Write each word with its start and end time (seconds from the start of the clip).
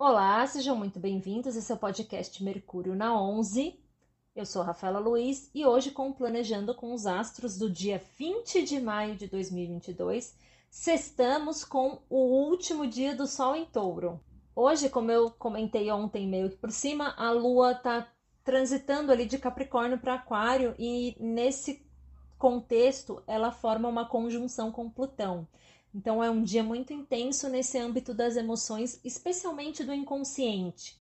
Olá, 0.00 0.46
sejam 0.46 0.76
muito 0.76 1.00
bem-vindos. 1.00 1.56
Esse 1.56 1.72
é 1.72 1.74
o 1.74 1.78
podcast 1.78 2.44
Mercúrio 2.44 2.94
na 2.94 3.20
11. 3.20 3.76
Eu 4.32 4.46
sou 4.46 4.62
Rafaela 4.62 5.00
Luiz 5.00 5.50
e 5.52 5.66
hoje, 5.66 5.90
com 5.90 6.12
Planejando 6.12 6.72
com 6.72 6.92
os 6.94 7.04
Astros 7.04 7.58
do 7.58 7.68
dia 7.68 8.00
20 8.16 8.62
de 8.62 8.80
maio 8.80 9.16
de 9.16 9.26
2022, 9.26 10.36
sextamos 10.70 11.64
com 11.64 12.00
o 12.08 12.46
último 12.48 12.86
dia 12.86 13.12
do 13.12 13.26
Sol 13.26 13.56
em 13.56 13.64
Touro. 13.64 14.20
Hoje, 14.54 14.88
como 14.88 15.10
eu 15.10 15.32
comentei 15.32 15.90
ontem 15.90 16.28
meio 16.28 16.48
que 16.48 16.56
por 16.56 16.70
cima, 16.70 17.12
a 17.18 17.32
Lua 17.32 17.72
está 17.72 18.06
transitando 18.44 19.10
ali 19.10 19.26
de 19.26 19.36
Capricórnio 19.36 19.98
para 19.98 20.14
Aquário 20.14 20.76
e 20.78 21.16
nesse 21.18 21.84
contexto 22.38 23.20
ela 23.26 23.50
forma 23.50 23.88
uma 23.88 24.08
conjunção 24.08 24.70
com 24.70 24.88
Plutão. 24.88 25.48
Então 25.94 26.22
é 26.22 26.30
um 26.30 26.42
dia 26.42 26.62
muito 26.62 26.92
intenso 26.92 27.48
nesse 27.48 27.78
âmbito 27.78 28.12
das 28.12 28.36
emoções, 28.36 29.00
especialmente 29.04 29.82
do 29.82 29.92
inconsciente. 29.92 31.00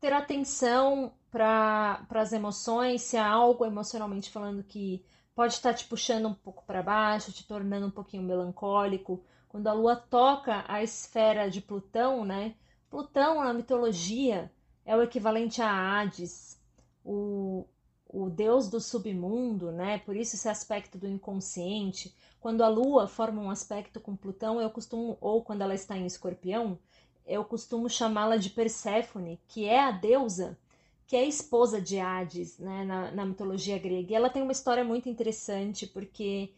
Ter 0.00 0.12
atenção 0.12 1.12
para 1.30 2.04
as 2.10 2.32
emoções, 2.32 3.02
se 3.02 3.16
há 3.16 3.26
algo 3.26 3.64
emocionalmente 3.64 4.30
falando 4.30 4.64
que 4.64 5.04
pode 5.34 5.54
estar 5.54 5.74
te 5.74 5.86
puxando 5.86 6.28
um 6.28 6.34
pouco 6.34 6.64
para 6.64 6.82
baixo, 6.82 7.32
te 7.32 7.46
tornando 7.46 7.86
um 7.86 7.90
pouquinho 7.90 8.22
melancólico. 8.22 9.24
Quando 9.48 9.68
a 9.68 9.72
lua 9.72 9.96
toca 9.96 10.64
a 10.66 10.82
esfera 10.82 11.50
de 11.50 11.60
Plutão, 11.60 12.24
né? 12.24 12.54
Plutão 12.90 13.42
na 13.42 13.52
mitologia 13.52 14.50
é 14.84 14.96
o 14.96 15.02
equivalente 15.02 15.62
a 15.62 15.70
Hades, 15.70 16.60
o, 17.04 17.66
o 18.12 18.28
deus 18.28 18.68
do 18.68 18.78
submundo, 18.78 19.72
né? 19.72 19.98
Por 19.98 20.14
isso 20.14 20.36
esse 20.36 20.48
aspecto 20.48 20.98
do 20.98 21.08
inconsciente, 21.08 22.14
quando 22.38 22.62
a 22.62 22.68
Lua 22.68 23.08
forma 23.08 23.40
um 23.40 23.50
aspecto 23.50 23.98
com 24.00 24.14
Plutão, 24.14 24.60
eu 24.60 24.68
costumo, 24.70 25.16
ou 25.20 25.42
quando 25.42 25.62
ela 25.62 25.74
está 25.74 25.96
em 25.96 26.04
Escorpião, 26.04 26.78
eu 27.26 27.44
costumo 27.44 27.88
chamá-la 27.88 28.36
de 28.36 28.50
Perséfone, 28.50 29.40
que 29.48 29.64
é 29.64 29.80
a 29.80 29.90
deusa, 29.90 30.58
que 31.06 31.16
é 31.16 31.24
esposa 31.24 31.80
de 31.80 31.98
Hades, 31.98 32.58
né, 32.58 32.84
na, 32.84 33.10
na, 33.12 33.24
mitologia 33.24 33.78
grega. 33.78 34.12
E 34.12 34.14
ela 34.14 34.28
tem 34.30 34.42
uma 34.42 34.52
história 34.52 34.84
muito 34.84 35.08
interessante, 35.08 35.86
porque 35.86 36.52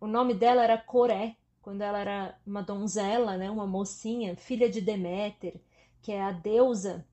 o 0.00 0.06
nome 0.06 0.34
dela 0.34 0.62
era 0.62 0.78
Coré, 0.78 1.36
quando 1.62 1.82
ela 1.82 1.98
era 1.98 2.38
uma 2.46 2.62
donzela, 2.62 3.36
né, 3.36 3.50
uma 3.50 3.66
mocinha, 3.66 4.36
filha 4.36 4.70
de 4.70 4.80
Deméter, 4.80 5.60
que 6.02 6.12
é 6.12 6.22
a 6.22 6.32
deusa 6.32 7.04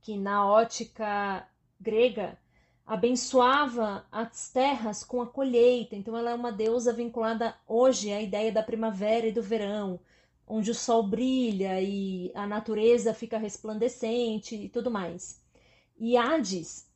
que 0.00 0.16
na 0.16 0.46
ótica 0.46 1.46
grega 1.80 2.38
abençoava 2.86 4.06
as 4.10 4.50
terras 4.50 5.04
com 5.04 5.22
a 5.22 5.26
colheita. 5.26 5.96
Então, 5.96 6.16
ela 6.16 6.30
é 6.30 6.34
uma 6.34 6.52
deusa 6.52 6.92
vinculada 6.92 7.54
hoje 7.66 8.12
à 8.12 8.20
ideia 8.20 8.52
da 8.52 8.62
primavera 8.62 9.26
e 9.26 9.32
do 9.32 9.42
verão, 9.42 10.00
onde 10.46 10.70
o 10.70 10.74
sol 10.74 11.02
brilha 11.02 11.80
e 11.80 12.30
a 12.34 12.46
natureza 12.46 13.14
fica 13.14 13.38
resplandecente 13.38 14.54
e 14.56 14.68
tudo 14.68 14.90
mais. 14.90 15.40
E 15.98 16.16
Hades 16.16 16.90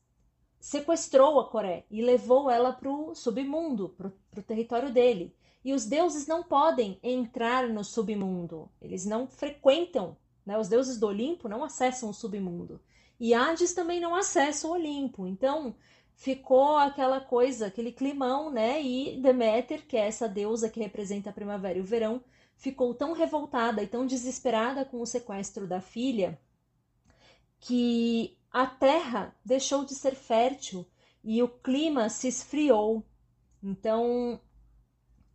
sequestrou 0.59 1.39
a 1.39 1.49
Coré 1.49 1.85
e 1.91 2.03
levou 2.03 2.51
ela 2.51 2.73
para 2.73 2.91
o 2.91 3.15
submundo, 3.15 3.91
para 3.91 4.41
o 4.41 4.43
território 4.43 4.93
dele. 4.93 5.35
E 5.65 5.73
os 5.73 5.85
deuses 5.85 6.27
não 6.27 6.43
podem 6.43 6.99
entrar 7.03 7.69
no 7.69 7.83
submundo, 7.85 8.69
eles 8.81 9.05
não 9.05 9.27
frequentam, 9.27 10.17
né? 10.45 10.59
os 10.59 10.69
deuses 10.69 10.99
do 10.99 11.07
Olimpo 11.07 11.49
não 11.49 11.65
acessam 11.65 12.11
o 12.11 12.15
submundo. 12.15 12.81
E 13.19 13.35
Hades 13.35 13.73
também 13.73 14.01
não 14.01 14.15
acessa 14.15 14.67
o 14.67 14.73
Olimpo. 14.73 15.27
Então 15.27 15.75
ficou 16.15 16.77
aquela 16.77 17.21
coisa, 17.21 17.67
aquele 17.67 17.93
climão, 17.93 18.51
né? 18.51 18.83
E 18.83 19.21
Deméter, 19.21 19.87
que 19.87 19.97
é 19.97 20.07
essa 20.07 20.29
deusa 20.29 20.69
que 20.69 20.81
representa 20.81 21.31
a 21.31 21.33
primavera 21.33 21.79
e 21.79 21.81
o 21.81 21.85
verão, 21.85 22.23
ficou 22.57 22.95
tão 22.95 23.13
revoltada 23.13 23.83
e 23.83 23.87
tão 23.87 24.07
desesperada 24.07 24.85
com 24.85 25.01
o 25.01 25.07
sequestro 25.07 25.67
da 25.67 25.81
filha 25.81 26.41
que 27.61 28.39
a 28.51 28.67
terra 28.67 29.35
deixou 29.45 29.85
de 29.85 29.95
ser 29.95 30.15
fértil 30.15 30.87
e 31.23 31.43
o 31.43 31.49
clima 31.49 32.09
se 32.09 32.29
esfriou. 32.29 33.05
Então 33.63 34.41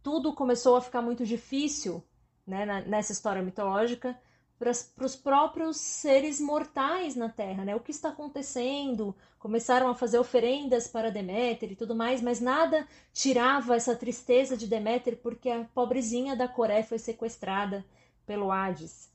tudo 0.02 0.34
começou 0.34 0.76
a 0.76 0.82
ficar 0.82 1.02
muito 1.02 1.26
difícil 1.26 2.04
né, 2.46 2.66
nessa 2.88 3.12
história 3.12 3.42
mitológica 3.42 4.20
para 4.62 5.06
os 5.06 5.16
próprios 5.16 5.78
seres 5.78 6.40
mortais 6.40 7.16
na 7.16 7.28
Terra, 7.28 7.66
né? 7.66 7.76
O 7.76 7.80
que 7.80 7.90
está 7.90 8.10
acontecendo? 8.10 9.16
Começaram 9.40 9.90
a 9.90 9.96
fazer 9.96 10.20
oferendas 10.20 10.88
para 10.88 11.10
Deméter 11.10 11.72
e 11.72 11.76
tudo 11.76 11.96
mais, 11.96 12.22
mas 12.22 12.40
nada 12.40 12.88
tirava 13.12 13.76
essa 13.76 13.96
tristeza 13.96 14.56
de 14.56 14.68
Deméter 14.68 15.18
porque 15.18 15.50
a 15.50 15.64
pobrezinha 15.74 16.36
da 16.36 16.48
Coré 16.48 16.84
foi 16.84 17.00
sequestrada 17.00 17.84
pelo 18.24 18.52
Hades. 18.52 19.12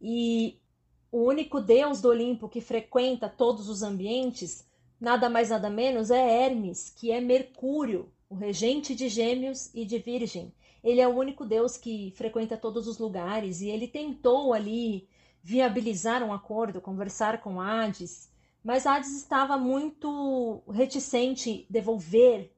E 0.00 0.60
o 1.10 1.24
único 1.24 1.60
deus 1.60 2.00
do 2.00 2.10
Olimpo 2.10 2.48
que 2.48 2.60
frequenta 2.60 3.28
todos 3.28 3.68
os 3.68 3.82
ambientes, 3.82 4.64
nada 5.00 5.28
mais 5.28 5.50
nada 5.50 5.68
menos, 5.68 6.08
é 6.12 6.44
Hermes, 6.44 6.88
que 6.88 7.10
é 7.10 7.20
Mercúrio, 7.20 8.12
o 8.30 8.36
regente 8.36 8.94
de 8.94 9.08
Gêmeos 9.08 9.74
e 9.74 9.84
de 9.84 9.98
Virgem 9.98 10.54
ele 10.86 11.00
é 11.00 11.08
o 11.08 11.16
único 11.16 11.44
Deus 11.44 11.76
que 11.76 12.12
frequenta 12.12 12.56
todos 12.56 12.86
os 12.86 12.96
lugares 12.96 13.60
e 13.60 13.68
ele 13.68 13.88
tentou 13.88 14.54
ali 14.54 15.08
viabilizar 15.42 16.22
um 16.22 16.32
acordo, 16.32 16.80
conversar 16.80 17.40
com 17.40 17.60
Hades, 17.60 18.32
mas 18.62 18.86
Hades 18.86 19.10
estava 19.10 19.58
muito 19.58 20.62
reticente 20.70 21.66
devolver 21.68 22.52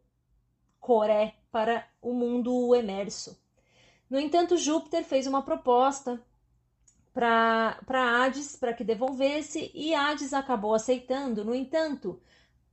Coré 0.78 1.36
para 1.50 1.88
o 2.02 2.12
mundo 2.12 2.74
emerso. 2.74 3.42
No 4.10 4.20
entanto, 4.20 4.58
Júpiter 4.58 5.04
fez 5.04 5.26
uma 5.26 5.40
proposta 5.40 6.22
para 7.14 7.78
Hades 7.88 8.56
para 8.56 8.74
que 8.74 8.84
devolvesse 8.84 9.70
e 9.72 9.94
Hades 9.94 10.34
acabou 10.34 10.74
aceitando. 10.74 11.46
No 11.46 11.54
entanto, 11.54 12.20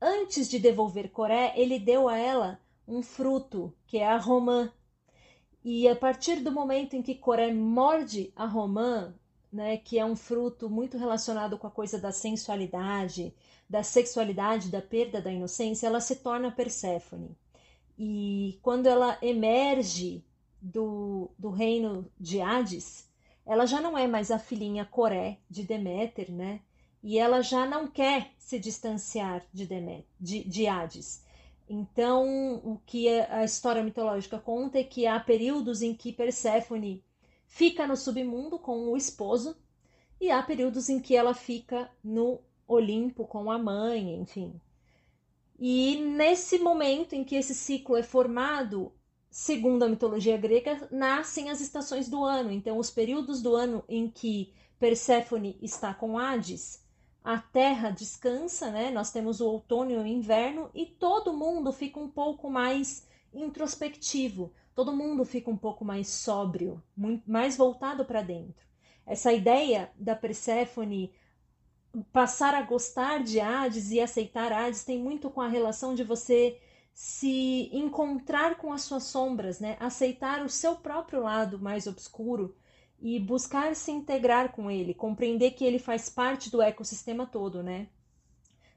antes 0.02 0.50
de 0.50 0.60
devolver 0.60 1.12
Coré, 1.12 1.54
ele 1.56 1.80
deu 1.80 2.10
a 2.10 2.18
ela 2.18 2.60
um 2.86 3.02
fruto, 3.02 3.74
que 3.88 4.00
é 4.00 4.06
a 4.06 4.18
romã, 4.18 4.70
e 5.66 5.88
a 5.88 5.96
partir 5.96 6.42
do 6.42 6.52
momento 6.52 6.96
em 6.96 7.02
que 7.02 7.16
Coré 7.16 7.52
morde 7.52 8.32
a 8.36 8.46
romã, 8.46 9.16
né, 9.52 9.78
que 9.78 9.98
é 9.98 10.06
um 10.06 10.16
fruto 10.16 10.70
muito 10.70 10.96
relacionado 10.96 11.58
com 11.58 11.66
a 11.66 11.72
coisa 11.72 11.98
da 11.98 12.12
sensualidade, 12.12 13.34
da 13.68 13.82
sexualidade, 13.82 14.70
da 14.70 14.80
perda 14.80 15.20
da 15.20 15.32
inocência, 15.32 15.88
ela 15.88 16.00
se 16.00 16.18
torna 16.18 16.52
Perséfone. 16.52 17.36
E 17.98 18.60
quando 18.62 18.86
ela 18.86 19.18
emerge 19.24 20.24
do, 20.62 21.32
do 21.36 21.50
reino 21.50 22.06
de 22.20 22.40
Hades, 22.40 23.10
ela 23.44 23.66
já 23.66 23.82
não 23.82 23.98
é 23.98 24.06
mais 24.06 24.30
a 24.30 24.38
filhinha 24.38 24.86
Coré 24.86 25.40
de 25.50 25.64
Deméter, 25.64 26.32
né? 26.32 26.62
E 27.02 27.18
ela 27.18 27.42
já 27.42 27.66
não 27.66 27.88
quer 27.88 28.34
se 28.38 28.60
distanciar 28.60 29.44
de, 29.52 29.66
Deméter, 29.66 30.06
de, 30.20 30.44
de 30.44 30.68
Hades. 30.68 31.25
Então, 31.68 32.62
o 32.64 32.80
que 32.86 33.10
a 33.10 33.44
história 33.44 33.84
mitológica 33.84 34.38
conta 34.38 34.78
é 34.78 34.84
que 34.84 35.08
há 35.08 35.20
períodos 35.20 35.82
em 35.82 35.96
que 35.96 36.14
Perséfone 36.14 37.04
fica 37.48 37.88
no 37.88 37.98
submundo 37.98 38.60
com 38.60 38.92
o 38.92 38.98
esposo 38.98 39.58
e 40.22 40.30
há 40.30 40.42
períodos 40.44 40.90
em 40.90 41.00
que 41.00 41.16
ela 41.16 41.34
fica 41.34 41.90
no 42.04 42.40
Olimpo 42.68 43.26
com 43.26 43.52
a 43.52 43.58
mãe, 43.58 44.16
enfim. 44.16 44.60
E 45.58 45.98
nesse 45.98 46.60
momento 46.60 47.14
em 47.14 47.24
que 47.24 47.36
esse 47.36 47.56
ciclo 47.56 47.96
é 47.96 48.04
formado, 48.04 48.92
segundo 49.30 49.84
a 49.84 49.90
mitologia 49.90 50.38
grega, 50.38 50.88
nascem 50.92 51.50
as 51.50 51.62
estações 51.62 52.08
do 52.10 52.24
ano. 52.24 52.52
Então, 52.52 52.78
os 52.78 52.92
períodos 52.92 53.42
do 53.42 53.56
ano 53.56 53.84
em 53.90 54.10
que 54.10 54.54
Perséfone 54.78 55.58
está 55.62 55.94
com 55.94 56.20
Hades 56.20 56.85
a 57.26 57.40
terra 57.40 57.90
descansa, 57.90 58.70
né? 58.70 58.92
Nós 58.92 59.12
temos 59.12 59.42
o 59.42 59.48
outono 59.48 59.90
e 59.90 59.98
o 59.98 60.06
inverno 60.06 60.70
e 60.76 60.86
todo 60.86 61.34
mundo 61.34 61.74
fica 61.74 62.00
um 62.00 62.08
pouco 62.08 62.52
mais 62.52 63.08
introspectivo, 63.34 64.54
todo 64.76 64.96
mundo 64.96 65.26
fica 65.26 65.50
um 65.50 65.58
pouco 65.58 65.84
mais 65.84 66.08
sóbrio, 66.08 66.84
muito, 66.96 67.30
mais 67.30 67.58
voltado 67.58 68.06
para 68.06 68.22
dentro. 68.22 68.64
Essa 69.08 69.34
ideia 69.34 69.92
da 69.96 70.16
Perséfone 70.16 71.12
passar 72.14 72.54
a 72.54 72.62
gostar 72.62 73.24
de 73.24 73.40
Hades 73.40 73.90
e 73.90 74.00
aceitar 74.00 74.54
Hades 74.54 74.84
tem 74.84 75.00
muito 75.00 75.28
com 75.32 75.42
a 75.42 75.48
relação 75.48 75.96
de 75.96 76.04
você 76.04 76.60
se 76.94 77.72
encontrar 77.74 78.58
com 78.58 78.72
as 78.72 78.84
suas 78.84 79.04
sombras, 79.04 79.60
né? 79.60 79.78
Aceitar 79.80 80.46
o 80.46 80.50
seu 80.50 80.76
próprio 80.76 81.24
lado 81.24 81.58
mais 81.58 81.88
obscuro 81.88 82.56
e 83.06 83.20
buscar 83.20 83.76
se 83.76 83.92
integrar 83.92 84.52
com 84.52 84.72
ele, 84.72 84.92
compreender 84.92 85.52
que 85.52 85.64
ele 85.64 85.78
faz 85.78 86.10
parte 86.10 86.50
do 86.50 86.60
ecossistema 86.60 87.24
todo, 87.24 87.62
né? 87.62 87.88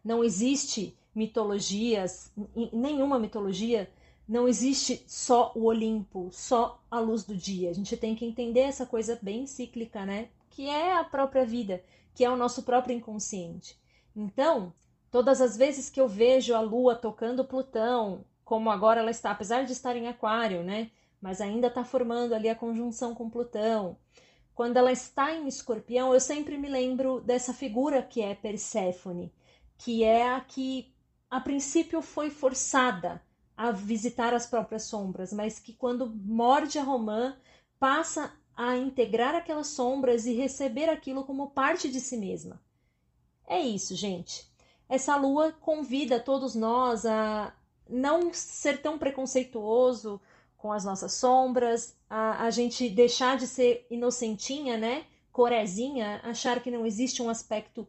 Não 0.05 0.23
existe 0.23 0.95
mitologias, 1.15 2.31
nenhuma 2.71 3.19
mitologia, 3.19 3.91
não 4.29 4.47
existe 4.47 5.03
só 5.07 5.51
o 5.55 5.65
Olimpo, 5.65 6.29
só 6.31 6.79
a 6.91 7.01
luz 7.01 7.25
do 7.25 7.35
dia. 7.35 7.71
A 7.71 7.73
gente 7.73 7.97
tem 7.97 8.15
que 8.15 8.27
entender 8.27 8.61
essa 8.61 8.85
coisa 8.85 9.19
bem 9.23 9.47
cíclica, 9.47 10.05
né? 10.05 10.29
Que 10.51 10.69
é 10.69 10.95
a 10.95 11.05
própria 11.05 11.47
vida, 11.47 11.83
que 12.15 12.23
é 12.23 12.29
o 12.29 12.37
nosso 12.37 12.65
próprio 12.65 12.95
inconsciente. 12.95 13.79
Então, 14.15 14.75
todas 15.11 15.41
as 15.41 15.57
vezes 15.57 15.89
que 15.89 15.99
eu 15.99 16.07
vejo 16.07 16.55
a 16.55 16.61
Lua 16.61 16.95
tocando 16.95 17.47
Plutão, 17.47 18.27
como 18.45 18.71
agora 18.71 19.01
ela 19.01 19.11
está, 19.11 19.31
apesar 19.31 19.65
de 19.65 19.73
estar 19.73 19.97
em 19.97 20.07
Aquário, 20.07 20.63
né? 20.63 20.91
Mas 21.20 21.41
ainda 21.41 21.69
está 21.69 21.85
formando 21.85 22.35
ali 22.35 22.49
a 22.49 22.55
conjunção 22.55 23.15
com 23.15 23.31
Plutão. 23.31 23.97
quando 24.55 24.76
ela 24.76 24.91
está 24.91 25.32
em 25.32 25.47
Escorpião, 25.47 26.12
eu 26.12 26.20
sempre 26.20 26.59
me 26.59 26.69
lembro 26.69 27.20
dessa 27.20 27.55
figura 27.55 28.03
que 28.03 28.20
é 28.20 28.35
Perséfone, 28.35 29.32
que 29.76 30.03
é 30.03 30.29
a 30.32 30.41
que 30.41 30.93
a 31.31 31.41
princípio 31.41 32.03
foi 32.03 32.31
forçada 32.31 33.23
a 33.56 33.70
visitar 33.70 34.35
as 34.35 34.47
próprias 34.47 34.85
sombras, 34.85 35.32
mas 35.32 35.59
que 35.59 35.73
quando 35.73 36.09
morde 36.09 36.79
a 36.79 36.82
romã 36.82 37.37
passa 37.79 38.32
a 38.56 38.76
integrar 38.76 39.35
aquelas 39.35 39.69
sombras 39.69 40.26
e 40.26 40.32
receber 40.32 40.88
aquilo 40.88 41.25
como 41.25 41.50
parte 41.50 41.88
de 41.88 42.00
si 42.00 42.17
mesma. 42.17 42.61
É 43.47 43.61
isso, 43.61 43.94
gente. 43.94 44.47
Essa 44.88 45.17
lua 45.17 45.53
convida 45.53 46.19
todos 46.19 46.55
nós 46.55 47.06
a 47.06 47.55
não 47.88 48.32
ser 48.32 48.82
tão 48.82 48.99
preconceituoso 48.99 50.20
com 50.58 50.72
as 50.72 50.84
nossas 50.84 51.12
sombras, 51.12 51.96
a, 52.10 52.44
a 52.44 52.50
gente 52.50 52.90
deixar 52.90 53.38
de 53.38 53.46
ser 53.46 53.87
inocentinha, 53.88 54.76
né? 54.76 55.06
Corezinha, 55.32 56.20
achar 56.25 56.60
que 56.60 56.70
não 56.70 56.84
existe 56.84 57.22
um 57.22 57.31
aspecto 57.31 57.87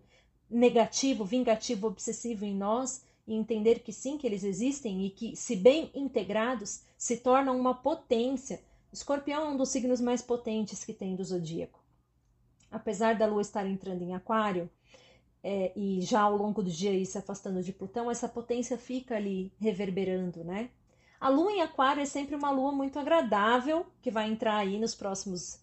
negativo, 0.50 1.25
vingativo, 1.25 1.88
obsessivo 1.88 2.45
em 2.45 2.56
nós 2.56 3.04
e 3.27 3.33
entender 3.33 3.80
que 3.80 3.92
sim, 3.92 4.18
que 4.18 4.25
eles 4.25 4.44
existem 4.44 5.06
e 5.06 5.10
que, 5.10 5.36
se 5.36 5.56
bem 5.56 5.92
integrados, 5.95 6.83
se 6.98 7.18
tornam 7.18 7.60
uma 7.60 7.74
potência. 7.74 8.62
Escorpião 8.94 9.45
é 9.45 9.50
um 9.50 9.57
dos 9.57 9.69
signos 9.69 10.00
mais 10.00 10.21
potentes 10.21 10.83
que 10.83 10.94
tem 10.94 11.16
do 11.16 11.24
zodíaco. 11.24 11.80
Apesar 12.71 13.16
da 13.16 13.25
Lua 13.25 13.42
estar 13.42 13.66
entrando 13.66 14.04
em 14.04 14.13
Aquário 14.13 14.69
é, 15.44 15.71
e 15.75 16.01
já 16.01 16.21
ao 16.21 16.36
longo 16.36 16.62
do 16.62 16.69
dia 16.69 16.94
ir 16.94 17.06
se 17.06 17.18
afastando 17.18 17.63
de 17.63 17.74
Plutão, 17.74 18.12
essa 18.12 18.30
potência 18.30 18.77
fica 18.77 19.16
ali 19.16 19.51
reverberando, 19.60 20.44
né? 20.44 20.69
A 21.19 21.27
Lua 21.27 21.51
em 21.51 21.62
Aquário 21.62 22.01
é 22.01 22.06
sempre 22.06 22.36
uma 22.36 22.50
Lua 22.50 22.71
muito 22.71 22.98
agradável 22.98 23.86
que 24.01 24.10
vai 24.10 24.30
entrar 24.30 24.57
aí 24.57 24.80
nos 24.80 24.95
próximos 24.95 25.60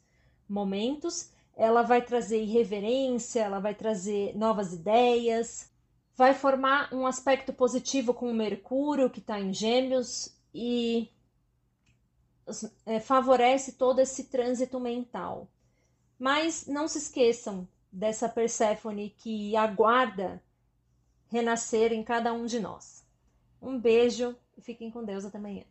momentos. 0.48 1.30
Ela 1.56 1.82
vai 1.82 2.02
trazer 2.02 2.42
irreverência, 2.42 3.40
ela 3.40 3.58
vai 3.58 3.74
trazer 3.74 4.36
novas 4.36 4.74
ideias, 4.74 5.70
vai 6.14 6.34
formar 6.34 6.92
um 6.92 7.06
aspecto 7.06 7.54
positivo 7.54 8.12
com 8.12 8.30
o 8.30 8.34
Mercúrio, 8.34 9.08
que 9.08 9.20
está 9.20 9.40
em 9.40 9.52
Gêmeos, 9.52 10.36
e 10.52 11.10
é, 12.84 13.00
favorece 13.00 13.72
todo 13.72 14.00
esse 14.00 14.24
trânsito 14.24 14.78
mental. 14.78 15.48
Mas 16.18 16.66
não 16.66 16.86
se 16.86 16.98
esqueçam 16.98 17.66
dessa 17.90 18.28
Perséfone 18.28 19.14
que 19.16 19.56
aguarda 19.56 20.42
renascer 21.28 21.92
em 21.92 22.04
cada 22.04 22.32
um 22.34 22.44
de 22.44 22.60
nós. 22.60 23.02
Um 23.60 23.78
beijo 23.78 24.36
fiquem 24.62 24.90
com 24.90 25.04
Deus 25.04 25.24
até 25.24 25.38
amanhã. 25.38 25.64